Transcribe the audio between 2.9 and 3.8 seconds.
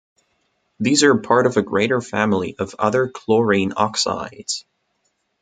chlorine